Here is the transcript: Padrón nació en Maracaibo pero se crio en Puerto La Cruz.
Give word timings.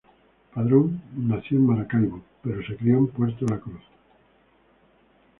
Padrón 0.55 0.99
nació 1.15 1.57
en 1.59 1.67
Maracaibo 1.67 2.23
pero 2.41 2.65
se 2.65 2.75
crio 2.75 2.97
en 2.97 3.07
Puerto 3.09 3.45
La 3.45 3.59
Cruz. 3.59 3.83